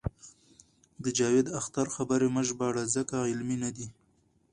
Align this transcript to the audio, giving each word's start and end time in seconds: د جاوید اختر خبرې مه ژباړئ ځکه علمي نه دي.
د 1.03 1.05
جاوید 1.17 1.47
اختر 1.59 1.87
خبرې 1.95 2.27
مه 2.35 2.41
ژباړئ 2.47 2.85
ځکه 2.95 3.15
علمي 3.29 3.57
نه 3.63 3.69
دي. 3.75 3.87